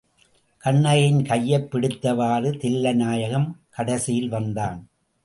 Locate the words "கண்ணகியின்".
0.57-1.25